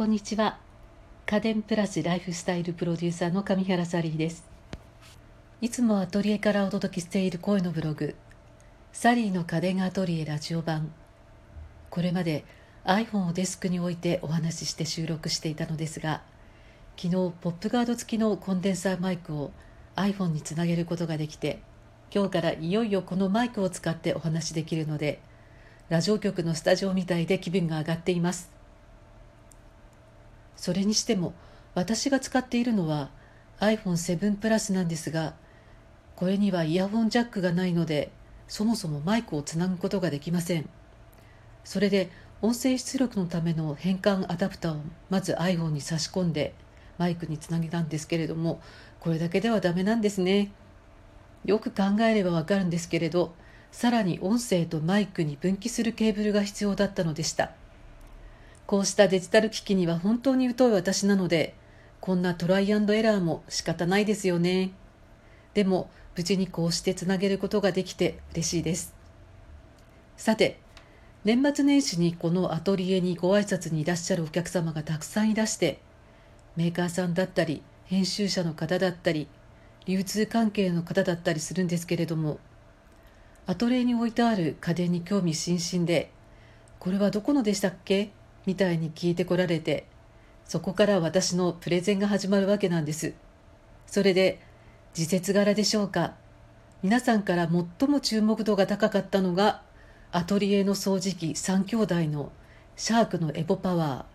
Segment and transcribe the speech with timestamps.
[0.00, 0.56] こんにちは。
[1.26, 4.48] 家電プラスライフスタイルプロデューサーの上原サリーです。
[5.60, 8.14] いつもアトリエからお届けしている声のブログ。
[8.94, 10.90] サリーの家電アトリエラジオ版。
[11.90, 12.46] これまで
[12.86, 16.22] iPhone をデスクに置いてお話しして収録していたのですが
[16.96, 19.50] 昨日ポップガード付きのコンデンサーマイクを
[19.96, 21.60] iPhone につなげることができて
[22.10, 25.20] 今日からいよいよこのマイクを使ってお話しできるので
[25.90, 28.59] ラジオ局のスタジオみたいで気分が上がっています。
[30.60, 31.32] それにしても
[31.74, 33.08] 私が使っているのは
[33.60, 35.32] iPhone7 プラスなんですが
[36.16, 38.10] これにはイヤホンジャックがないので
[38.46, 40.68] そもそもマイクをつなぐことができません。
[41.64, 42.10] それで
[42.42, 46.52] 音声出力のための変換アダプターをまず iPhone に差し込んで
[46.98, 48.60] マイクにつなげたんですけれども
[48.98, 50.52] これだけではダメなんですね。
[51.46, 53.32] よく考えればわかるんですけれど
[53.72, 57.52] さらに音声とマイクに分岐するケーブルが必要だったのでした。
[58.70, 61.54] こうしたデジタル機器には本当に疎い私なので、
[62.00, 64.70] こんなトライアンドエラーも仕方ないですよね。
[65.54, 68.94] でも、無事にこうしてつなげることができて嬉しいです。
[70.16, 70.60] さて、
[71.24, 75.80] 年末年始にこのアトリエにご挨拶にいらっしゃるお客様がたくさんいらして、
[76.54, 79.26] メーカーさんだったり、編集者の方だったり、
[79.86, 82.38] 流通関係の方だったりするんですけれども、
[83.48, 86.12] アトリエに置いてある家電に興味津々で、
[86.78, 88.12] これはどこのでしたっけ？
[88.46, 89.86] みたいに聞いてこられて
[90.44, 93.12] そこから私のプレゼンが始まるわけなんです。
[93.86, 94.40] それで
[94.94, 96.14] 時節柄でしょうか。
[96.82, 99.62] 皆さんから最も注目度が高かったのが
[100.12, 102.32] アトリエの掃除機3兄弟の
[102.74, 104.06] シャークのエボパワ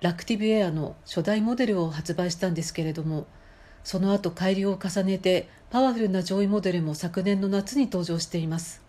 [0.00, 3.26] ラクティブエアの初代モデルを発売したんですけれども
[3.82, 8.80] その後改良を重ねてパワフルな上位モデルも昨年の夏に登場しています。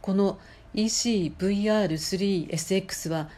[0.00, 0.38] この
[0.74, 3.28] ECVR3SX は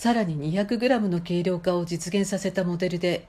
[0.00, 3.26] さらに 200g の軽量化を実現させたモデルで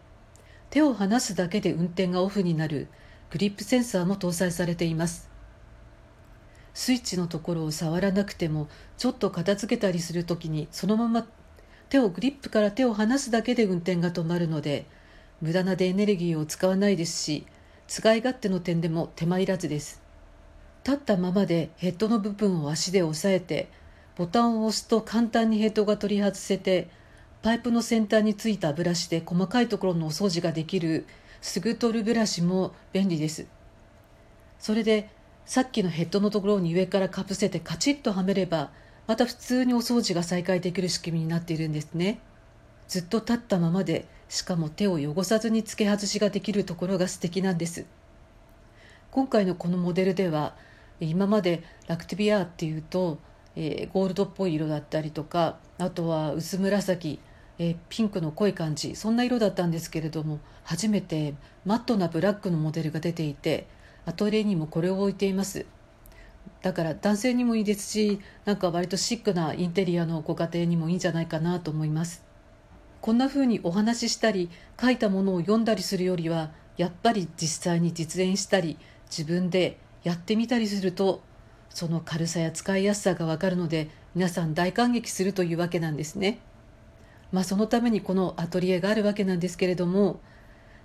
[0.70, 2.88] 手を離すだけで運転がオフになる
[3.30, 5.30] グリップセンサーも搭載されています。
[6.74, 11.28] スイッチのところを触らなくてもちょっと片付けたりするときにそのまま
[11.90, 14.86] 手をグリップから手を離すだけで運転が止まるので
[15.42, 17.46] 無駄なでエネルギーを使わないですし
[17.90, 20.02] 使い勝手の点でも手間いらずです。
[20.86, 23.68] 立ったままでヘッドの部分を足で押さえて
[24.18, 26.90] ボタンを押すと簡単にヘッドが取り外せて
[27.42, 31.08] パイプの先端についたブラシで細かいところのお掃除ができる
[31.42, 33.48] すぐ取るブラシも便利です。
[34.60, 35.10] それで
[35.46, 38.70] さっきのヘッドのところに上からかぶせてカチッとはめれば
[39.08, 42.20] また普通にお掃除が再開できる仕組みになっているんですね。
[42.88, 47.86] ずっと立ったままでしかも手を汚さずに付け外しができるところが素敵なんです。
[49.10, 50.56] 今回のこのモデルでは
[51.00, 53.18] 今までラクティビアっていうと
[53.56, 57.20] えー、ゴールドっぽい色だったりとかあとは薄紫、
[57.60, 61.34] えー、ピンクの濃い感じそんな色だったんですけれども初めて
[61.66, 63.68] マットなブラックのモデルが出ていて
[64.06, 65.66] アトリエにもこれを置いています。
[66.64, 72.24] だから男性にもいいですしなんか割とシックなインテリアのご家庭にもいいんじゃないかなと思います。
[73.00, 78.78] こんな風にお話ししたり書いたものを読んだりするよりはやっぱり実際に実演したり
[79.10, 81.22] 自分でやってみたりすると
[81.74, 86.40] その軽さや使いやすさがわかるので皆さん大感激するというわけなんですね。
[87.32, 90.20] まあそのためにこのアトリエがあるわけなんですけれども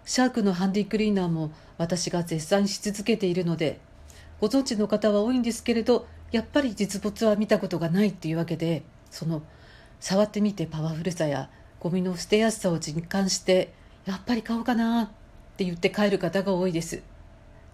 [0.04, 3.80] シャークのハンディクリーナーも私が絶賛し続けているので
[4.40, 9.42] ご存知の方は多いんですけれどやっぱり実物は見たことがないっていうわけでその
[9.98, 13.72] 触ってみてパワフルさやゴミの捨てやすさを実感して
[14.04, 15.08] やっぱり買おうかなっ
[15.56, 17.02] て言って帰る方が多いです。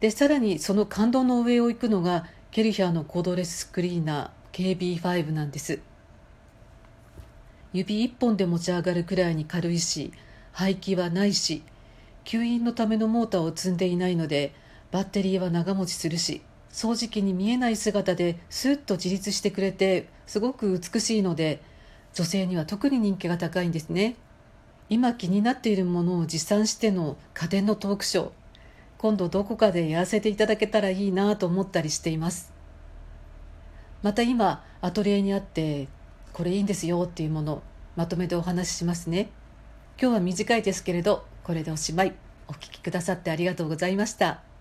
[0.01, 5.81] でさらにその感動の上を行くのがケルヒャーのコードレスクリーナー KB5 なんです。
[7.73, 10.13] 指一本で持ち上がるくらいに軽いし
[10.53, 11.63] 排気はないし
[12.27, 14.53] 吸引のためのモーターを積んでいないので
[14.91, 21.63] バッテリーは長持ちするし掃除機に見えない姿でスッと自立してくれてすごく美しいので
[22.13, 24.17] 女性には特に人気が高いんですね。
[24.91, 28.31] 今気になっているものを持参しての家電のトークショー
[29.03, 32.53] 今度どこかでやらせていただけたらいいなと思ったりしています。
[34.01, 35.89] また今アトリエにあって
[36.33, 37.65] これいいんですよっていうもの
[37.97, 39.31] まとめてお話ししますね。
[40.01, 42.15] 今日は短いですけれどこれでおしまい。
[42.47, 44.52] お聞きくださってありがとうございました。